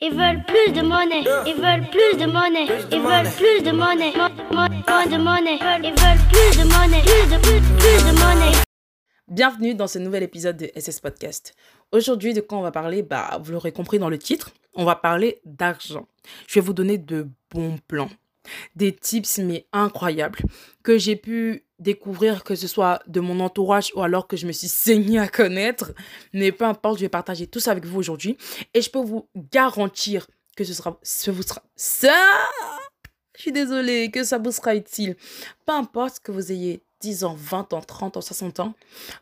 [0.00, 4.12] Ils veulent plus de monnaie, ils veulent plus de monnaie, ils veulent plus de monnaie,
[4.52, 8.56] moins de monnaie, ils veulent plus de monnaie, plus de plus, plus de monnaie.
[9.28, 11.54] Bienvenue dans ce nouvel épisode de SS Podcast.
[11.92, 13.02] Aujourd'hui, de quoi on va parler?
[13.02, 16.06] Bah, vous l'aurez compris dans le titre, on va parler d'argent.
[16.46, 18.10] Je vais vous donner de bons plans,
[18.74, 20.40] des tips mais incroyables
[20.82, 24.52] que j'ai pu découvrir que ce soit de mon entourage ou alors que je me
[24.52, 25.92] suis saignée à connaître.
[26.32, 28.36] Mais peu importe, je vais partager tout ça avec vous aujourd'hui
[28.74, 30.26] et je peux vous garantir
[30.56, 32.16] que ce sera ce vous sera ça
[33.36, 35.14] je suis désolée que ça vous sera utile.
[35.66, 38.74] Peu importe que vous ayez 10 ans, 20 ans, 30 ans, 60 ans,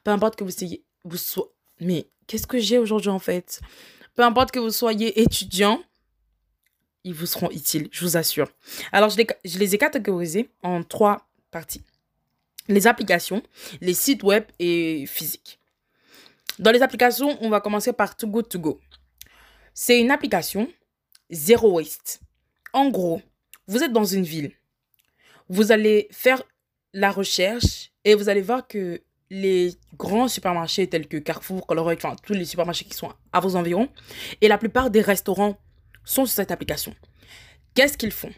[0.04, 1.50] peu importe que vous ayez vous soyez
[1.80, 3.60] mais qu'est-ce que j'ai aujourd'hui en fait?
[4.14, 5.82] Peu importe que vous soyez étudiant,
[7.02, 8.48] ils vous seront utiles, je vous assure.
[8.92, 11.82] Alors, je les, je les ai catégorisés en trois parties.
[12.68, 13.42] Les applications,
[13.80, 15.58] les sites web et physiques.
[16.58, 18.80] Dans les applications, on va commencer par Too Good To Go.
[19.74, 20.68] C'est une application
[21.30, 22.20] zéro waste.
[22.72, 23.20] En gros,
[23.66, 24.52] vous êtes dans une ville.
[25.48, 26.42] Vous allez faire
[26.92, 32.14] la recherche et vous allez voir que les grands supermarchés tels que Carrefour, Colruyt, enfin
[32.22, 33.88] tous les supermarchés qui sont à vos environs
[34.40, 35.58] et la plupart des restaurants
[36.04, 36.94] sont sur cette application.
[37.74, 38.32] Qu'est-ce qu'ils font?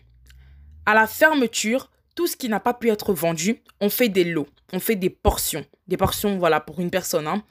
[0.87, 4.49] À la fermeture, tout ce qui n'a pas pu être vendu, on fait des lots,
[4.73, 5.65] on fait des portions.
[5.87, 7.29] Des portions, voilà, pour une personne.
[7.29, 7.45] hein.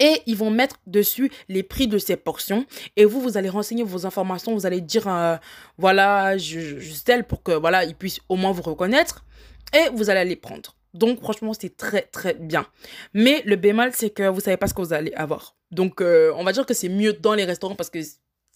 [0.00, 2.64] Et ils vont mettre dessus les prix de ces portions.
[2.96, 4.54] Et vous, vous allez renseigner vos informations.
[4.54, 5.36] Vous allez dire, euh,
[5.76, 9.26] voilà, je, je, pour que, voilà, ils puissent au moins vous reconnaître.
[9.74, 10.74] Et vous allez les prendre.
[10.94, 12.66] Donc, franchement, c'est très, très bien.
[13.12, 15.54] Mais le bémol, c'est que vous savez pas ce que vous allez avoir.
[15.70, 18.00] Donc, euh, on va dire que c'est mieux dans les restaurants parce que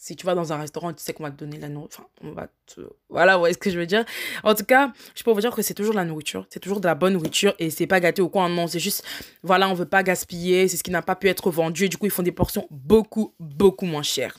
[0.05, 2.07] si tu vas dans un restaurant, tu sais qu'on va te donner la nourriture.
[2.21, 2.83] Enfin, on va te...
[3.09, 4.05] Voilà, ce que je veux dire.
[4.43, 6.45] En tout cas, je peux vous dire que c'est toujours de la nourriture.
[6.51, 8.47] C'est toujours de la bonne nourriture et c'est pas gâté ou quoi.
[8.51, 9.03] Non, c'est juste,
[9.43, 10.69] voilà, on veut pas gaspiller.
[10.69, 11.87] C'est ce qui n'a pas pu être vendu.
[11.87, 14.37] Et du coup, ils font des portions beaucoup, beaucoup moins chères.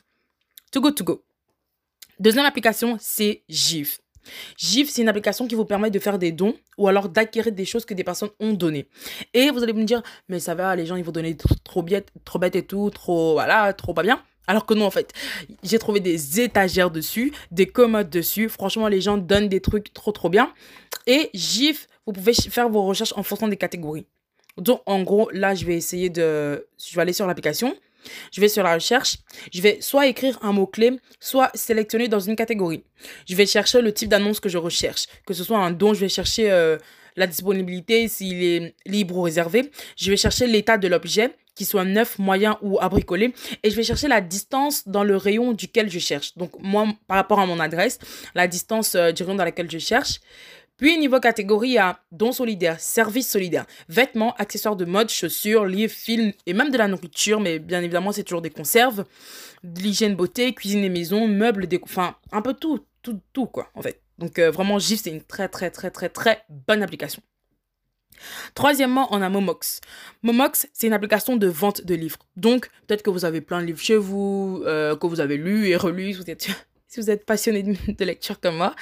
[0.71, 1.25] To go, to go.
[2.19, 4.02] Deuxième application, c'est GIF.
[4.58, 7.65] GIF, c'est une application qui vous permet de faire des dons ou alors d'acquérir des
[7.65, 8.87] choses que des personnes ont données.
[9.33, 12.11] Et vous allez me dire, mais ça va, les gens, ils vont donner trop bête,
[12.23, 14.21] trop bête et tout, trop, voilà, trop pas bien.
[14.48, 15.11] Alors que non, en fait,
[15.64, 18.50] j'ai trouvé des étagères dessus, des commodes dessus.
[18.50, 20.54] Franchement, les gens donnent des trucs trop, trop bien.
[21.08, 24.05] Et GIF, vous pouvez faire vos recherches en fonction des catégories.
[24.58, 26.67] Donc, en gros, là, je vais essayer de...
[26.78, 27.76] Je vais aller sur l'application.
[28.32, 29.17] Je vais sur la recherche.
[29.52, 32.84] Je vais soit écrire un mot-clé, soit sélectionner dans une catégorie.
[33.28, 35.08] Je vais chercher le type d'annonce que je recherche.
[35.26, 36.78] Que ce soit un don, je vais chercher euh,
[37.16, 39.72] la disponibilité, s'il est libre ou réservé.
[39.98, 43.33] Je vais chercher l'état de l'objet, qu'il soit neuf, moyen ou à bricoler.
[43.64, 46.36] Et je vais chercher la distance dans le rayon duquel je cherche.
[46.38, 47.98] Donc, moi, par rapport à mon adresse,
[48.36, 50.20] la distance euh, du rayon dans laquelle je cherche.
[50.77, 55.66] Puis, niveau catégorie, il y a dons solidaires, services solidaires, vêtements, accessoires de mode, chaussures,
[55.66, 57.39] livres, films et même de la nourriture.
[57.39, 59.05] Mais bien évidemment, c'est toujours des conserves,
[59.64, 61.67] de l'hygiène beauté, cuisine et maison, meubles.
[61.82, 64.02] Enfin, un peu tout, tout, tout, quoi, en fait.
[64.17, 67.22] Donc, euh, vraiment, GIF, c'est une très, très, très, très, très bonne application.
[68.53, 69.81] Troisièmement, on a Momox.
[70.23, 72.20] Momox, c'est une application de vente de livres.
[72.36, 75.67] Donc, peut-être que vous avez plein de livres chez vous, euh, que vous avez lus
[75.67, 76.14] et relus,
[76.87, 78.75] si vous êtes, passionné de, lecture comme moi.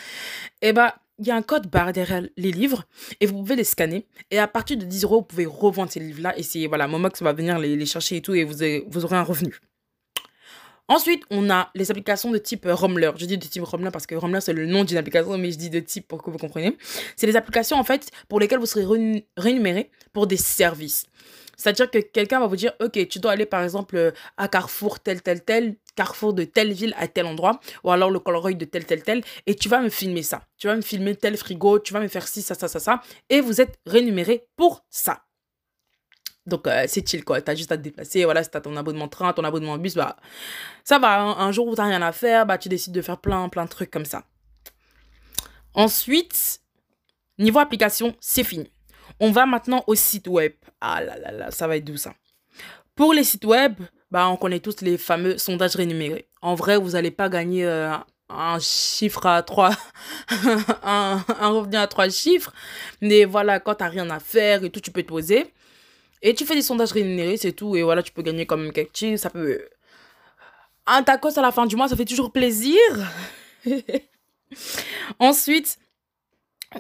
[0.62, 2.86] Eh ben, il y a un code barre derrière les livres
[3.20, 4.08] et vous pouvez les scanner.
[4.32, 6.38] Et à partir de 10 euros, vous pouvez revendre ces livres-là.
[6.38, 9.60] Et c'est, voilà, Momox va venir les, chercher et tout et vous aurez un revenu.
[10.90, 13.12] Ensuite, on a les applications de type Rumler.
[13.18, 15.58] Je dis de type Rumler parce que Rumler, c'est le nom d'une application, mais je
[15.58, 16.78] dis de type pour que vous compreniez.
[17.16, 21.06] C'est les applications, en fait, pour lesquelles vous serez rémun- rémunéré pour des services.
[21.56, 25.00] C'est-à-dire que quelqu'un va vous dire, OK, tu dois aller, par exemple, euh, à Carrefour,
[25.00, 28.66] tel, tel, tel, Carrefour de telle ville à tel endroit, ou alors le Colruyt de
[28.66, 30.42] tel, tel, tel, et tu vas me filmer ça.
[30.58, 33.02] Tu vas me filmer tel frigo, tu vas me faire ci, ça, ça, ça, ça,
[33.30, 35.22] et vous êtes rémunéré pour ça.
[36.46, 37.42] Donc, euh, c'est chill, quoi.
[37.42, 38.26] T'as juste à te déplacer.
[38.26, 40.18] Voilà, si t'as ton abonnement train, ton abonnement bus, bah,
[40.84, 41.22] ça va.
[41.22, 43.70] Un, jour où t'as rien à faire, bah, tu décides de faire plein, plein de
[43.70, 44.24] trucs comme ça.
[45.74, 46.62] Ensuite,
[47.40, 48.72] niveau application, c'est fini.
[49.20, 50.54] On va maintenant au site web.
[50.82, 52.14] Ah là là là, ça va être doux, ça.
[52.96, 53.76] Pour les sites web,
[54.12, 56.28] bah, on connaît tous les fameux sondages rémunérés.
[56.42, 57.96] En vrai, vous n'allez pas gagner euh,
[58.30, 59.72] un chiffre à trois,
[60.84, 62.54] un, un revenu à trois chiffres.
[63.02, 65.54] Mais voilà, quand t'as rien à faire et tout, tu peux te poser.
[66.24, 67.76] Et tu fais des sondages rémunérés, c'est tout.
[67.76, 69.20] Et voilà, tu peux gagner quand même quelque chose.
[69.20, 69.68] Ça peut.
[70.88, 72.80] Un tacos à la fin du mois, ça fait toujours plaisir.
[75.20, 75.78] Ensuite,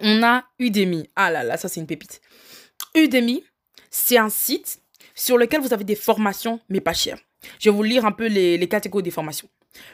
[0.02, 1.10] on a Udemy.
[1.16, 2.22] Ah là là, ça c'est une pépite.
[2.96, 3.44] Udemy,
[3.92, 4.80] c'est un site
[5.14, 7.20] sur lequel vous avez des formations, mais pas chères.
[7.60, 9.50] Je vais vous lire un peu les, catégories des formations.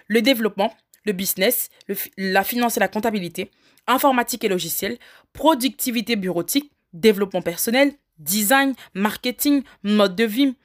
[0.07, 0.75] Le développement,
[1.05, 1.69] le business,
[2.17, 3.49] la finance et la comptabilité,
[3.87, 4.97] informatique et logiciel,
[5.33, 10.55] productivité bureautique, développement personnel, design, marketing, mode de vie,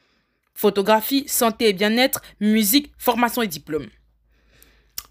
[0.54, 3.86] photographie, santé et bien-être, musique, formation et diplôme.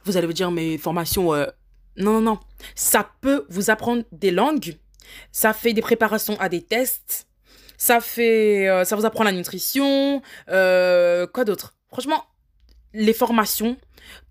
[0.06, 1.48] Vous allez vous dire, mais formation, euh,
[1.98, 2.40] non, non, non.
[2.76, 4.78] Ça peut vous apprendre des langues.
[5.32, 7.28] Ça fait des préparations à des tests.
[7.78, 10.22] Ça fait, euh, ça vous apprend la nutrition.
[10.50, 11.76] euh, quoi d'autre?
[11.90, 12.26] Franchement,
[12.94, 13.78] les formations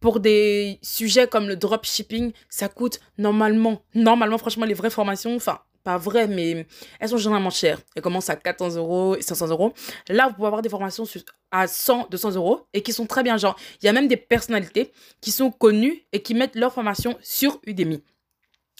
[0.00, 5.61] pour des sujets comme le dropshipping, ça coûte normalement, normalement, franchement, les vraies formations, enfin,
[5.84, 6.67] pas vraies, mais
[7.00, 7.79] elles sont généralement chères.
[7.94, 9.73] Elles commencent à 400 euros et 500 euros.
[10.08, 11.05] Là, vous pouvez avoir des formations
[11.50, 13.37] à 100, 200 euros et qui sont très bien.
[13.37, 17.17] Genre, il y a même des personnalités qui sont connues et qui mettent leur formation
[17.23, 18.02] sur Udemy.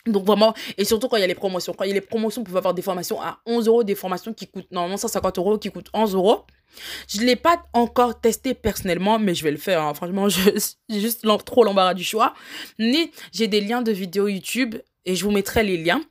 [0.07, 1.75] Donc vraiment, et surtout quand il y a les promotions.
[1.75, 3.95] Quand il y a les promotions, vous pouvez avoir des formations à 11 euros, des
[3.95, 6.45] formations qui coûtent normalement 150 euros, qui coûtent 11 euros.
[7.07, 9.81] Je ne l'ai pas encore testé personnellement, mais je vais le faire.
[9.83, 9.95] hein.
[9.95, 10.55] Franchement, j'ai
[10.91, 12.35] juste trop l'embarras du choix.
[12.79, 16.03] Mais j'ai des liens de vidéos YouTube et je vous mettrai les liens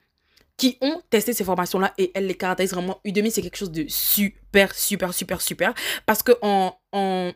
[0.61, 3.01] qui ont testé ces formations-là et elles les caractérisent vraiment.
[3.03, 5.73] Udemy, c'est quelque chose de super, super, super, super.
[6.05, 7.31] Parce que en, en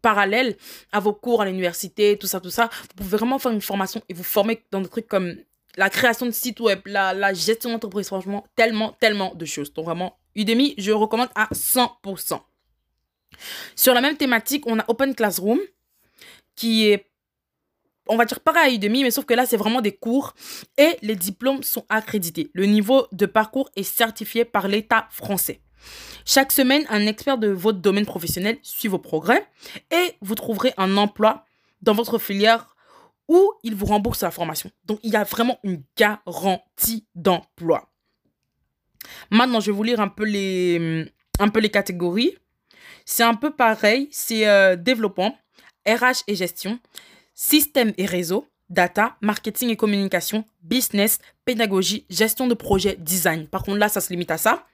[0.00, 0.56] parallèle
[0.90, 4.00] à vos cours à l'université, tout ça, tout ça, vous pouvez vraiment faire une formation
[4.08, 5.36] et vous former dans des trucs comme
[5.76, 9.70] la création de sites web, la, la gestion d'entreprise, franchement, tellement, tellement de choses.
[9.74, 12.40] Donc vraiment, Udemy, je recommande à 100%.
[13.76, 15.58] Sur la même thématique, on a Open Classroom,
[16.56, 17.10] qui est,
[18.08, 20.34] on va dire pareil à Udemy, mais sauf que là, c'est vraiment des cours
[20.76, 22.50] et les diplômes sont accrédités.
[22.52, 25.60] Le niveau de parcours est certifié par l'État français.
[26.24, 29.46] Chaque semaine, un expert de votre domaine professionnel suit vos progrès
[29.90, 31.44] et vous trouverez un emploi
[31.80, 32.76] dans votre filière
[33.28, 34.70] où il vous rembourse la formation.
[34.84, 37.88] Donc, il y a vraiment une garantie d'emploi.
[39.30, 41.06] Maintenant, je vais vous lire un peu les,
[41.38, 42.36] un peu les catégories.
[43.04, 44.08] C'est un peu pareil.
[44.12, 45.36] C'est euh, développement,
[45.86, 46.78] RH et gestion,
[47.34, 53.46] système et réseau, data, marketing et communication, business, pédagogie, gestion de projet, design.
[53.46, 54.66] Par contre, là, ça se limite à ça.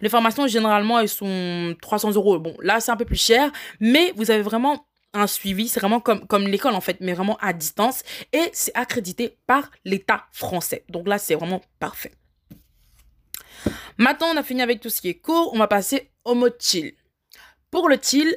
[0.00, 2.38] Les formations, généralement, elles sont 300 euros.
[2.38, 3.50] Bon, là, c'est un peu plus cher,
[3.80, 5.68] mais vous avez vraiment un suivi.
[5.68, 8.02] C'est vraiment comme, comme l'école, en fait, mais vraiment à distance.
[8.32, 10.84] Et c'est accrédité par l'État français.
[10.88, 12.12] Donc là, c'est vraiment parfait.
[13.96, 15.52] Maintenant, on a fini avec tout ce qui est cours.
[15.54, 16.94] On va passer au mode chill.
[17.70, 18.34] Pour le chill,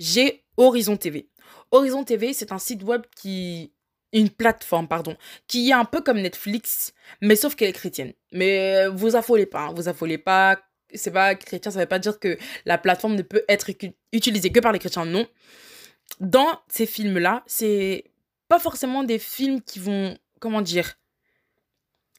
[0.00, 1.28] j'ai Horizon TV.
[1.76, 3.72] Horizon TV, c'est un site web qui.
[4.12, 8.14] Une plateforme, pardon, qui est un peu comme Netflix, mais sauf qu'elle est chrétienne.
[8.32, 10.58] Mais euh, vous affolez pas, hein, vous affolez pas.
[10.94, 13.68] C'est pas chrétien, ça veut pas dire que la plateforme ne peut être
[14.12, 15.26] utilisée que par les chrétiens, non.
[16.20, 18.04] Dans ces films-là, c'est
[18.48, 20.16] pas forcément des films qui vont.
[20.38, 20.98] Comment dire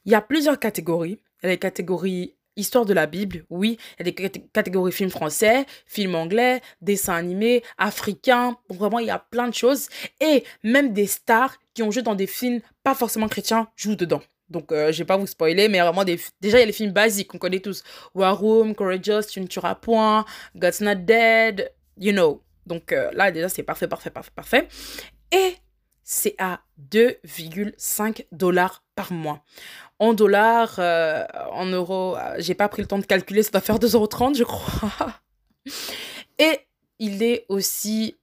[0.06, 1.19] Il y a plusieurs catégories.
[1.42, 3.77] Il y a les catégories Histoire de la Bible, oui.
[3.94, 8.57] Il y a des cat- catégories films français, films anglais, dessins animés, africains.
[8.69, 9.88] Vraiment, il y a plein de choses.
[10.19, 14.21] Et même des stars qui ont joué dans des films pas forcément chrétiens jouent dedans.
[14.50, 16.92] Donc, euh, je vais pas vous spoiler, mais vraiment, déjà, il y a les films
[16.92, 17.83] basiques qu'on connaît tous.
[18.15, 20.25] War Room, Courageous, Tu ne tueras point,
[20.56, 22.42] God's Not Dead, you know.
[22.65, 24.68] Donc euh, là, déjà, c'est parfait, parfait, parfait, parfait.
[25.31, 25.56] Et
[26.09, 29.44] c'est à 2,5 dollars par mois.
[30.00, 33.59] En dollars, euh, en euros, euh, j'ai pas pris le temps de calculer, ça doit
[33.59, 35.19] faire 2,30 euros, je crois.
[36.39, 36.62] Et
[37.00, 38.15] il est aussi.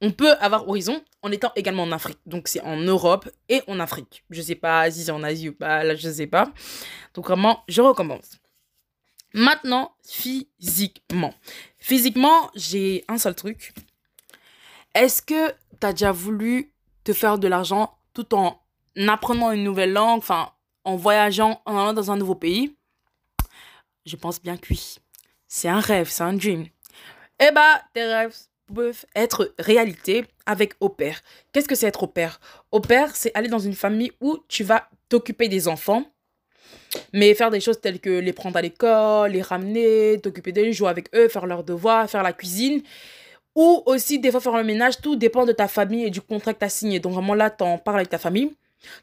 [0.00, 2.18] On peut avoir Horizon en étant également en Afrique.
[2.26, 4.24] Donc c'est en Europe et en Afrique.
[4.30, 6.52] Je sais pas si c'est en Asie ou pas, là je sais pas.
[7.14, 8.38] Donc vraiment, je recommence.
[9.34, 11.34] Maintenant, physiquement.
[11.78, 13.72] Physiquement, j'ai un seul truc.
[14.94, 15.50] Est-ce que
[15.80, 16.72] tu as déjà voulu
[17.12, 18.60] faire de l'argent tout en
[19.06, 20.52] apprenant une nouvelle langue, enfin
[20.84, 22.74] en voyageant, en allant dans un nouveau pays
[24.06, 24.96] Je pense bien que oui.
[25.46, 26.66] C'est un rêve, c'est un dream.
[27.40, 28.36] Eh bah, tes rêves
[28.74, 31.20] peuvent être réalité avec au pair.
[31.52, 32.40] Qu'est-ce que c'est être au pair?
[32.72, 36.04] Au pair, c'est aller dans une famille où tu vas t'occuper des enfants,
[37.12, 40.88] mais faire des choses telles que les prendre à l'école, les ramener, t'occuper d'eux, jouer
[40.88, 42.82] avec eux, faire leurs devoirs, faire la cuisine.
[43.58, 45.00] Ou aussi, des fois, faire le ménage.
[45.00, 47.00] Tout dépend de ta famille et du contrat que tu as signé.
[47.00, 48.54] Donc, vraiment, là, tu en parles avec ta famille.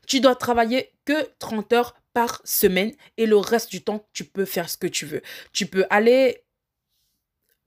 [0.08, 4.46] Tu dois travailler que 30 heures par semaine et le reste du temps, tu peux
[4.46, 5.22] faire ce que tu veux.
[5.52, 6.46] Tu peux aller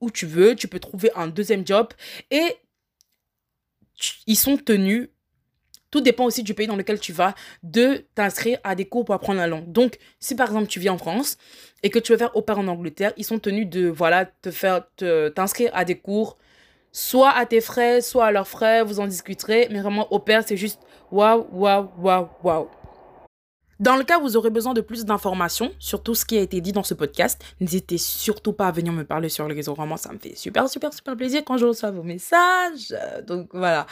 [0.01, 1.89] où tu veux, tu peux trouver un deuxième job
[2.31, 2.55] et
[4.25, 5.09] ils sont tenus,
[5.91, 9.13] tout dépend aussi du pays dans lequel tu vas, de t'inscrire à des cours pour
[9.13, 9.71] apprendre la langue.
[9.71, 11.37] Donc, si par exemple tu vis en France
[11.83, 14.49] et que tu veux faire au pair en Angleterre, ils sont tenus de voilà te
[14.49, 14.87] faire
[15.35, 16.39] t'inscrire à des cours
[16.91, 20.43] soit à tes frais, soit à leurs frais, vous en discuterez, mais vraiment au pair,
[20.45, 20.79] c'est juste
[21.11, 22.69] waouh, waouh, waouh, waouh.
[23.79, 26.41] Dans le cas où vous aurez besoin de plus d'informations sur tout ce qui a
[26.41, 29.73] été dit dans ce podcast, n'hésitez surtout pas à venir me parler sur les réseaux.
[29.73, 32.93] Vraiment, ça me fait super, super, super plaisir quand je reçois vos messages.
[33.25, 33.87] Donc voilà.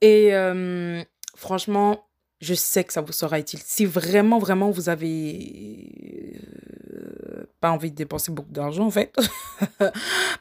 [0.00, 1.02] Et euh,
[1.34, 2.06] franchement,
[2.40, 3.60] je sais que ça vous sera utile.
[3.64, 6.69] Si vraiment, vraiment, vous avez euh,
[7.60, 9.14] pas envie de dépenser beaucoup d'argent en fait.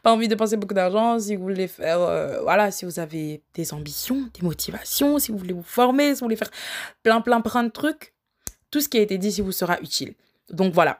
[0.03, 3.43] pas envie de dépenser beaucoup d'argent si vous voulez faire, euh, voilà, si vous avez
[3.53, 6.51] des ambitions, des motivations, si vous voulez vous former, si vous voulez faire
[7.03, 8.13] plein, plein, plein de trucs.
[8.71, 10.13] Tout ce qui a été dit ici vous sera utile.
[10.49, 10.97] Donc voilà,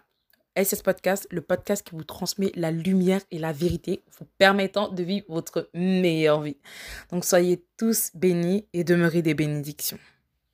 [0.58, 5.04] SS Podcast, le podcast qui vous transmet la lumière et la vérité, vous permettant de
[5.04, 6.58] vivre votre meilleure vie.
[7.12, 10.00] Donc soyez tous bénis et demeurez des bénédictions.